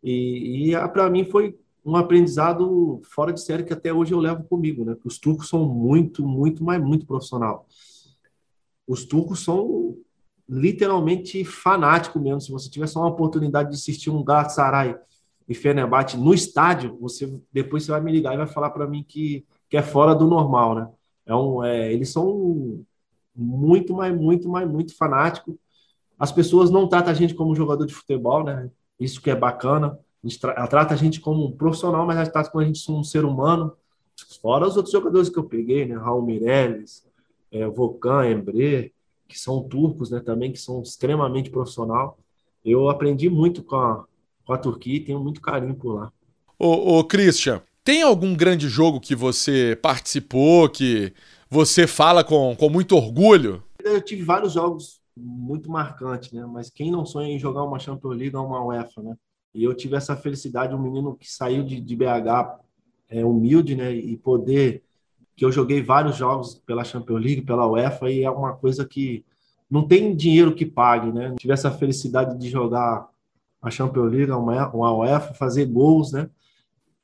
[0.02, 4.44] E, e para mim foi um aprendizado fora de série que até hoje eu levo
[4.44, 4.96] comigo, né?
[5.04, 7.66] Os turcos são muito, muito, mas muito profissional.
[8.86, 9.96] Os turcos são
[10.48, 12.40] literalmente fanáticos mesmo.
[12.40, 14.96] Se você tiver só uma oportunidade de assistir um Galatasaray
[15.48, 19.02] e Fenerbahçe no estádio, você depois você vai me ligar e vai falar para mim
[19.02, 20.88] que, que é fora do normal, né?
[21.24, 22.84] É um, é, eles são
[23.34, 25.54] muito, mas muito, mas muito fanáticos.
[26.18, 28.70] As pessoas não tratam a gente como jogador de futebol, né?
[29.00, 29.98] Isso que é bacana.
[30.24, 32.98] A tra trata a gente como um profissional, mas ela trata como a gente como
[32.98, 33.72] um ser humano.
[34.42, 35.96] Fora os outros jogadores que eu peguei, né?
[35.96, 37.06] Raul Mireles,
[37.50, 38.92] é, Volcan, Embre,
[39.28, 40.20] que são turcos, né?
[40.20, 42.18] Também que são extremamente profissional.
[42.64, 44.04] Eu aprendi muito com a,
[44.48, 46.12] com a Turquia e tenho muito carinho por lá.
[46.58, 51.12] Ô, ô Christian, tem algum grande jogo que você participou, que
[51.50, 53.62] você fala com, com muito orgulho?
[53.84, 56.46] Eu tive vários jogos muito marcantes, né?
[56.46, 59.16] Mas quem não sonha em jogar uma Champions League ou uma UEFA, né?
[59.54, 62.58] E eu tive essa felicidade, um menino que saiu de, de BH
[63.10, 63.92] é, humilde, né?
[63.92, 64.82] E poder
[65.36, 69.26] que eu joguei vários jogos pela Champions League, pela UEFA, e é uma coisa que
[69.70, 71.34] não tem dinheiro que pague, né?
[71.38, 73.08] tive essa felicidade de jogar
[73.68, 76.28] a Champions League, uma UEFA, fazer gols, né?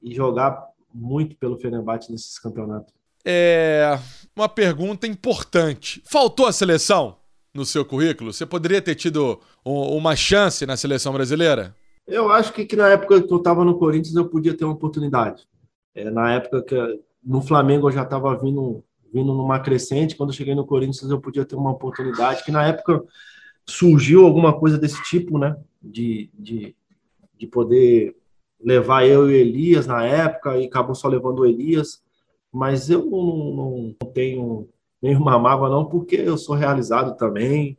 [0.03, 2.92] E jogar muito pelo Fenerbahçe nesses campeonatos.
[3.24, 3.98] É
[4.37, 6.03] uma pergunta importante.
[6.05, 7.16] Faltou a seleção
[7.55, 8.33] no seu currículo?
[8.33, 11.74] Você poderia ter tido uma chance na seleção brasileira?
[12.07, 14.74] Eu acho que, que na época que eu estava no Corinthians eu podia ter uma
[14.74, 15.46] oportunidade.
[15.94, 20.16] É, na época que no Flamengo eu já estava vindo vindo numa crescente.
[20.16, 22.44] Quando eu cheguei no Corinthians eu podia ter uma oportunidade.
[22.44, 23.03] Que na época
[23.66, 25.57] surgiu alguma coisa desse tipo, né?
[25.85, 26.74] de, de,
[27.38, 28.16] de poder
[28.61, 32.03] levar eu e Elias na época e acabou só levando o Elias,
[32.50, 34.68] mas eu não, não tenho
[35.03, 37.77] nenhuma mágoa não, porque eu sou realizado também.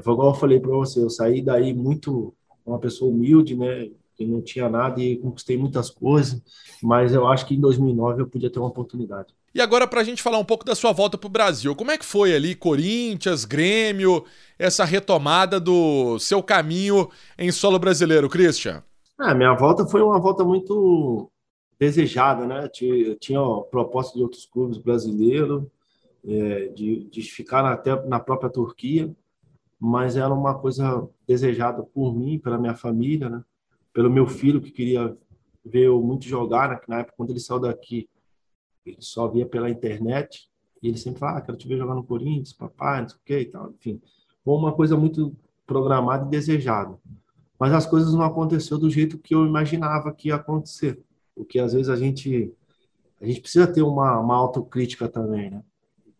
[0.00, 2.32] Foi igual eu falei para você, eu saí daí muito
[2.64, 3.90] uma pessoa humilde, né?
[4.14, 6.40] Que não tinha nada e conquistei muitas coisas,
[6.82, 9.34] mas eu acho que em 2009 eu podia ter uma oportunidade.
[9.54, 11.90] E agora, para a gente falar um pouco da sua volta para o Brasil, como
[11.90, 14.24] é que foi ali Corinthians, Grêmio,
[14.58, 17.08] essa retomada do seu caminho
[17.38, 18.82] em solo brasileiro, Christian?
[19.20, 21.30] É, minha volta foi uma volta muito
[21.78, 22.68] desejada, né?
[22.80, 25.64] Eu tinha proposta de outros clubes brasileiros,
[26.26, 29.10] é, de, de ficar até na própria Turquia,
[29.80, 33.42] mas era uma coisa desejada por mim, pela minha família, né?
[33.94, 35.16] Pelo meu filho que queria
[35.64, 36.80] ver eu muito jogar, né?
[36.86, 38.08] na época quando ele saiu daqui
[38.90, 40.48] ele só via pela internet.
[40.82, 43.20] E ele sempre fala, ah, quero te ver jogar no Corinthians, papai, não sei o
[43.24, 43.70] que e tal.
[43.70, 44.00] Enfim,
[44.44, 45.34] foi uma coisa muito
[45.66, 46.96] programada e desejada.
[47.58, 51.02] Mas as coisas não aconteceram do jeito que eu imaginava que ia acontecer.
[51.34, 52.52] Porque às vezes a gente
[53.20, 55.62] a gente precisa ter uma, uma autocrítica também, né?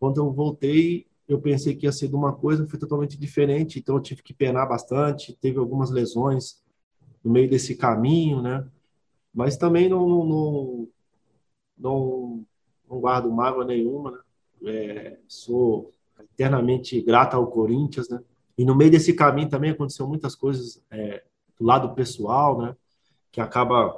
[0.00, 3.96] Quando eu voltei, eu pensei que ia ser de uma coisa, foi totalmente diferente, então
[3.96, 6.61] eu tive que penar bastante, teve algumas lesões
[7.22, 8.66] no meio desse caminho, né?
[9.33, 10.88] Mas também não, não, não,
[11.78, 12.46] não
[12.96, 14.18] guardo mágoa nenhuma, né?
[14.64, 18.20] É, sou eternamente grato ao Corinthians, né?
[18.57, 21.22] E no meio desse caminho também aconteceu muitas coisas é,
[21.59, 22.77] do lado pessoal, né?
[23.31, 23.94] Que acaba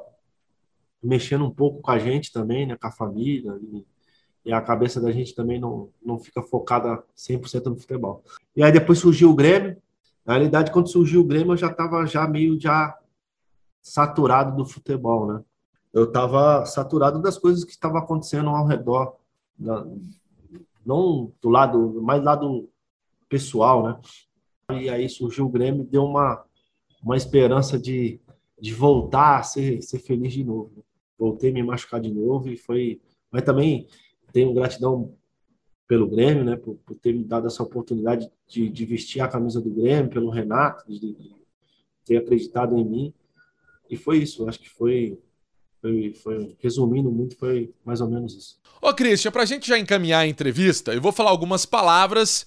[1.03, 2.77] mexendo um pouco com a gente também, né?
[2.77, 3.59] Com a família.
[3.63, 3.87] E,
[4.45, 8.23] e a cabeça da gente também não, não fica focada 100% no futebol.
[8.55, 9.77] E aí depois surgiu o Grêmio.
[10.25, 12.97] Na realidade, quando surgiu o Grêmio, eu já estava já meio já
[13.83, 15.43] saturado do futebol, né?
[15.93, 19.17] Eu estava saturado das coisas que estavam acontecendo ao redor,
[20.85, 22.69] não do lado, mais lado
[23.29, 24.01] pessoal, né?
[24.81, 26.45] E aí surgiu o Grêmio, deu uma
[27.03, 28.21] uma esperança de,
[28.61, 30.85] de voltar a ser, ser feliz de novo.
[31.19, 33.01] Voltei a me machucar de novo e foi,
[33.31, 33.87] mas também
[34.33, 35.15] tenho gratidão
[35.89, 39.61] pelo Grêmio, né, por, por ter me dado essa oportunidade de, de, vestir a camisa
[39.61, 41.35] do Grêmio, pelo Renato, de, de
[42.05, 43.15] ter acreditado em mim.
[43.89, 45.19] E foi isso, acho que foi,
[45.81, 48.61] foi, foi, resumindo muito, foi mais ou menos isso.
[48.81, 52.47] Ô, Christian, pra gente já encaminhar a entrevista, eu vou falar algumas palavras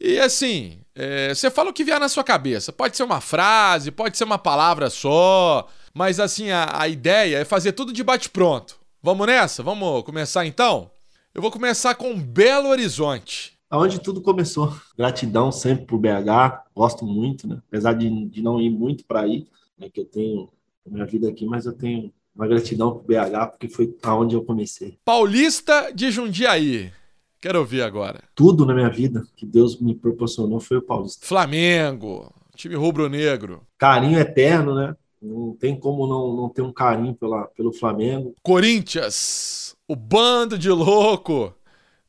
[0.00, 2.72] e assim, é, você fala o que vier na sua cabeça.
[2.72, 7.44] Pode ser uma frase, pode ser uma palavra só, mas assim, a, a ideia é
[7.44, 8.78] fazer tudo de bate-pronto.
[9.02, 9.62] Vamos nessa?
[9.62, 10.90] Vamos começar então?
[11.34, 13.54] Eu vou começar com Belo Horizonte.
[13.70, 14.74] Aonde tudo começou.
[14.96, 17.60] Gratidão sempre por BH, gosto muito, né?
[17.68, 19.46] Apesar de, de não ir muito para aí,
[19.78, 19.88] né?
[19.92, 20.48] que eu tenho
[20.86, 24.98] minha vida aqui, mas eu tenho uma gratidão por BH, porque foi aonde eu comecei.
[25.04, 26.92] Paulista de Jundiaí.
[27.40, 28.22] Quero ouvir agora.
[28.34, 31.26] Tudo na minha vida que Deus me proporcionou foi o Paulista.
[31.26, 33.62] Flamengo, time rubro-negro.
[33.78, 34.96] Carinho eterno, né?
[35.20, 38.34] Não tem como não, não ter um carinho pela, pelo Flamengo.
[38.42, 41.54] Corinthians, o bando de louco.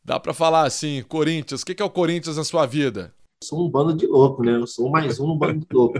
[0.04, 1.62] Dá para falar assim, Corinthians.
[1.62, 3.14] O que é o Corinthians na sua vida?
[3.44, 4.56] Sou um bando de louco, né?
[4.56, 6.00] Eu sou mais um no bando de louco.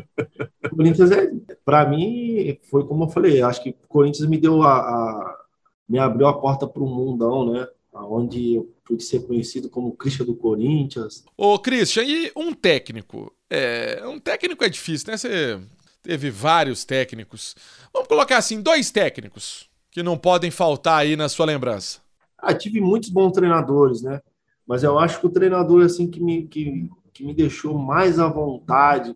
[0.64, 1.32] o Corinthians é,
[1.64, 3.42] para mim, foi como eu falei.
[3.42, 5.46] Acho que o Corinthians me deu a, a
[5.88, 7.68] me abriu a porta para o mundão, né?
[7.94, 11.24] Onde eu pude ser conhecido como Christian do Corinthians.
[11.38, 13.34] Ô, Christian, e um técnico?
[13.50, 15.18] É, um técnico é difícil, né?
[15.18, 15.60] Você
[16.02, 17.56] teve vários técnicos.
[17.94, 22.00] Vamos colocar assim, dois técnicos que não podem faltar aí na sua lembrança.
[22.38, 24.20] Ah, tive muitos bons treinadores, né?
[24.68, 28.28] Mas eu acho que o treinador assim que me, que, que me deixou mais à
[28.28, 29.16] vontade,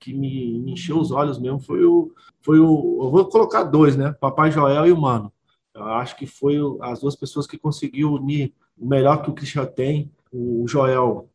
[0.00, 2.12] que me, encheu os olhos mesmo, foi o,
[2.42, 3.04] foi o.
[3.04, 4.12] Eu vou colocar dois, né?
[4.20, 5.32] Papai Joel e o Mano.
[5.72, 9.64] Eu acho que foi as duas pessoas que conseguiu unir o melhor que o Christian
[9.64, 10.10] tem.
[10.32, 11.30] O Joel,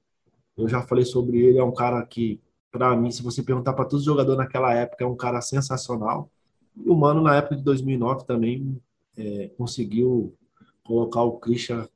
[0.57, 3.85] eu já falei sobre ele, é um cara que, para mim, se você perguntar para
[3.85, 6.29] todos os jogadores naquela época, é um cara sensacional.
[6.75, 8.81] E o Mano, na época de 2009, também
[9.17, 10.35] é, conseguiu
[10.83, 11.87] colocar o Christian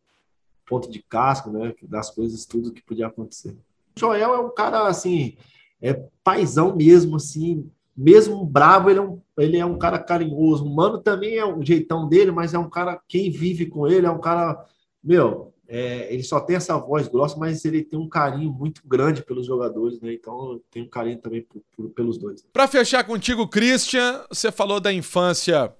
[0.65, 1.75] ponto de casco, né?
[1.81, 3.57] Das coisas, tudo que podia acontecer.
[3.99, 5.35] Joel é um cara, assim,
[5.81, 10.65] é paizão mesmo, assim, mesmo bravo, ele é, um, ele é um cara carinhoso.
[10.65, 14.05] O Mano também é um jeitão dele, mas é um cara, quem vive com ele,
[14.05, 14.65] é um cara
[15.03, 19.21] meu, é, ele só tem essa voz grossa, mas ele tem um carinho muito grande
[19.21, 20.13] pelos jogadores, né?
[20.13, 22.43] Então tenho um carinho também por, por, pelos dois.
[22.51, 25.71] Para fechar contigo, Christian, você falou da infância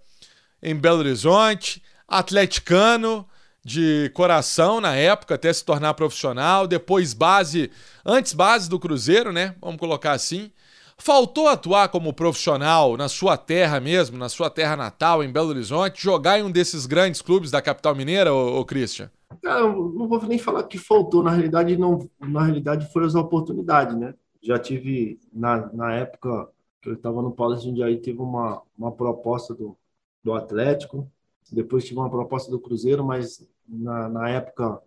[0.61, 3.25] em Belo Horizonte, atleticano
[3.69, 7.69] de coração na época, até se tornar profissional, depois base,
[8.03, 9.55] antes base do Cruzeiro, né?
[9.61, 10.51] Vamos colocar assim.
[10.97, 16.01] Faltou atuar como profissional na sua terra mesmo, na sua terra natal, em Belo Horizonte,
[16.01, 19.11] jogar em um desses grandes clubes da capital mineira, ô, ô Christian?
[19.43, 23.95] Cara, não vou nem falar que faltou, na realidade não, na realidade foram as oportunidades,
[23.95, 24.15] né?
[24.41, 26.49] Já tive na, na época
[26.81, 29.77] que eu estava no de Jundiaí, teve uma, uma proposta do,
[30.23, 31.07] do Atlético,
[31.51, 34.81] depois tive uma proposta do Cruzeiro, mas na, na época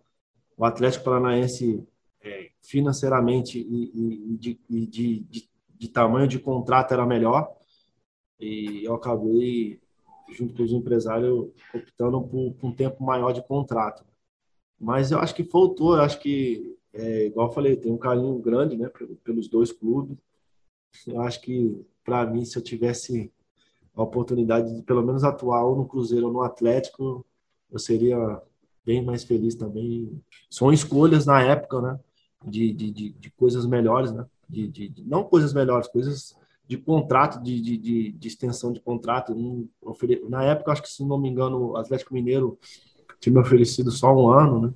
[0.57, 1.87] o Atlético Paranaense
[2.21, 5.49] é, financeiramente e, e, de, e de, de
[5.83, 7.53] de tamanho de contrato era melhor.
[8.39, 9.81] E eu acabei,
[10.31, 14.05] junto com os empresários, optando por, por um tempo maior de contrato.
[14.79, 18.37] Mas eu acho que faltou, eu acho que, é, igual eu falei, tem um carinho
[18.39, 18.89] grande né,
[19.23, 20.17] pelos dois clubes.
[21.05, 23.31] Eu acho que, para mim, se eu tivesse
[23.93, 27.25] a oportunidade de pelo menos atuar ou no Cruzeiro ou no Atlético,
[27.69, 28.41] eu seria
[28.85, 30.21] bem mais feliz também.
[30.49, 31.99] São escolhas na época, né?
[32.45, 34.25] De, de, de, de coisas melhores, né?
[34.49, 36.35] de, de, não coisas melhores, coisas
[36.67, 39.35] de contrato, de, de, de, extensão de contrato.
[40.29, 42.57] Na época, acho que, se não me engano, o Atlético Mineiro
[43.19, 44.73] tinha me oferecido só um ano, né?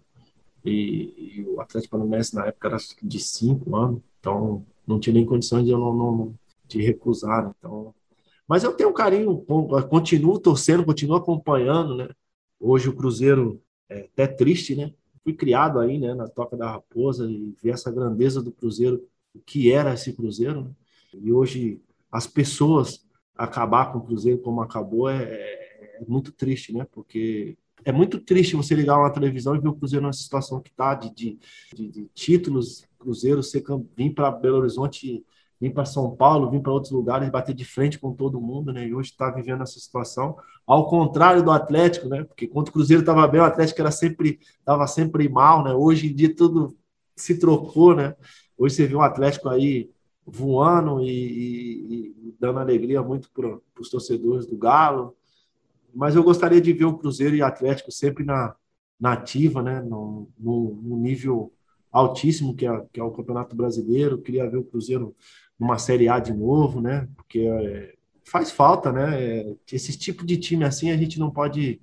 [0.66, 5.26] E, e o Atlético Paranaense na época era de cinco anos, então não tinha nem
[5.26, 6.36] condições de eu não, não
[6.68, 7.46] de recusar.
[7.46, 7.54] Né?
[7.58, 7.94] Então,
[8.46, 9.46] mas eu tenho um carinho,
[9.90, 12.10] continuo torcendo, continuo acompanhando, né?
[12.60, 14.94] Hoje o Cruzeiro é até triste, né?
[15.24, 19.40] Fui criado aí, né, na Toca da Raposa e ver essa grandeza do Cruzeiro, o
[19.40, 20.72] que era esse Cruzeiro, né?
[21.14, 21.82] E hoje
[22.12, 26.86] as pessoas acabar com o Cruzeiro como acabou é, é, é muito triste, né?
[26.92, 30.70] Porque é muito triste você ligar uma televisão e ver o Cruzeiro nessa situação que
[30.70, 31.40] está de, de,
[31.74, 33.64] de, de, títulos, Cruzeiro ser,
[33.96, 35.26] vir para Belo Horizonte,
[35.60, 38.88] vir para São Paulo, vir para outros lugares, bater de frente com todo mundo, né?
[38.88, 42.24] E hoje está vivendo essa situação, ao contrário do Atlético, né?
[42.24, 45.74] Porque quando o Cruzeiro estava bem, o Atlético era sempre estava sempre mal, né?
[45.74, 46.76] Hoje em dia tudo
[47.16, 48.16] se trocou, né?
[48.58, 49.90] Hoje você vê um Atlético aí
[50.26, 55.16] voando e, e, e dando alegria muito para os torcedores do Galo.
[55.94, 58.56] Mas eu gostaria de ver o Cruzeiro e o Atlético sempre na,
[59.00, 59.82] na ativa, né?
[59.82, 61.52] no, no, no nível
[61.92, 64.22] altíssimo que é, que é o Campeonato Brasileiro.
[64.22, 65.16] queria ver o Cruzeiro
[65.60, 67.08] numa Série A de novo, né?
[67.16, 69.22] Porque é, faz falta, né?
[69.22, 71.82] É, esse tipo de time assim a gente não pode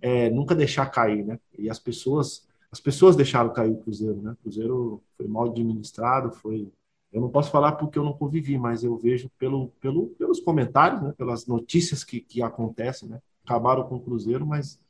[0.00, 1.38] é, nunca deixar cair, né?
[1.58, 4.32] E as pessoas as pessoas deixaram cair o Cruzeiro, né?
[4.32, 6.72] O Cruzeiro foi mal administrado, foi
[7.12, 11.02] eu não posso falar porque eu não convivi, mas eu vejo pelo, pelo, pelos comentários,
[11.02, 13.20] né, pelas notícias que, que acontecem, né?
[13.44, 14.80] Acabaram com o Cruzeiro, mas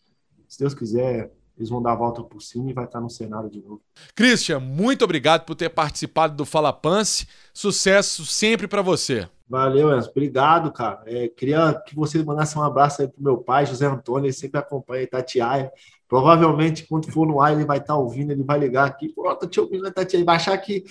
[0.47, 3.51] se Deus quiser, eles vão dar a volta por cima e vai estar no cenário
[3.51, 3.81] de novo.
[4.15, 7.27] Christian, muito obrigado por ter participado do Fala Pance.
[7.53, 9.29] Sucesso sempre para você.
[9.49, 10.09] Valeu, Enzo.
[10.11, 11.03] Obrigado, cara.
[11.07, 14.59] É, queria que você mandasse um abraço aí pro meu pai, José Antônio, ele sempre
[14.59, 15.71] acompanha Itatiaia.
[16.09, 19.11] Provavelmente, quando for no ar, ele vai estar ouvindo, ele vai ligar aqui.
[19.11, 20.25] Pô, tô te ouvindo, Itatiaia.
[20.25, 20.85] Vai achar que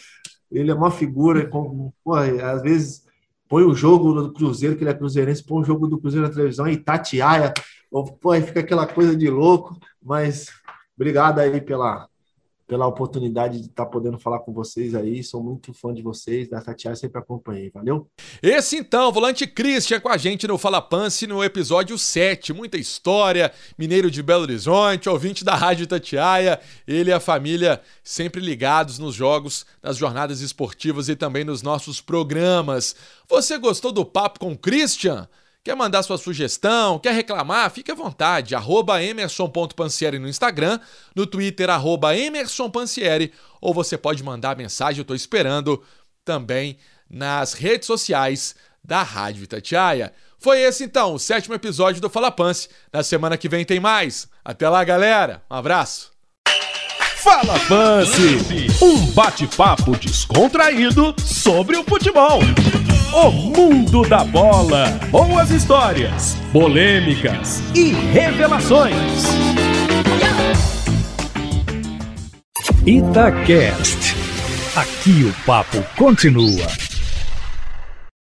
[0.51, 3.03] ele é uma figura, com, pô, às vezes
[3.47, 6.33] põe o jogo do Cruzeiro, que ele é cruzeirense, põe o jogo do Cruzeiro na
[6.33, 7.53] televisão e Tatiaia,
[7.91, 10.47] pô, aí fica aquela coisa de louco, mas
[10.95, 12.07] obrigado aí pela,
[12.65, 15.21] pela oportunidade de estar tá podendo falar com vocês aí.
[15.21, 17.69] Sou muito fã de vocês, da Tatiana, sempre acompanhei.
[17.69, 18.07] Valeu?
[18.41, 22.53] Esse então, volante Christian com a gente no Fala Pance no episódio 7.
[22.53, 26.61] Muita história, mineiro de Belo Horizonte, ouvinte da Rádio Tatiaia.
[26.87, 31.99] Ele e a família sempre ligados nos jogos, nas jornadas esportivas e também nos nossos
[31.99, 32.95] programas.
[33.27, 35.27] Você gostou do papo com Christian?
[35.63, 36.97] Quer mandar sua sugestão?
[36.97, 37.69] Quer reclamar?
[37.69, 38.55] Fique à vontade.
[38.55, 40.79] Arroba emerson.pansieri no Instagram,
[41.15, 43.31] no Twitter, arroba emersonpansieri,
[43.61, 45.83] ou você pode mandar mensagem, eu estou esperando,
[46.25, 50.11] também nas redes sociais da Rádio Itatiaia.
[50.39, 52.67] Foi esse então, o sétimo episódio do Fala Pance.
[52.91, 54.27] Na semana que vem tem mais.
[54.43, 55.43] Até lá, galera.
[55.51, 56.11] Um abraço.
[57.17, 58.39] Fala Pance,
[58.81, 62.39] um bate-papo descontraído sobre o futebol.
[63.13, 64.85] O mundo da bola.
[65.11, 68.95] Boas histórias, polêmicas e revelações.
[72.85, 74.15] Itacast.
[74.77, 76.65] Aqui o papo continua.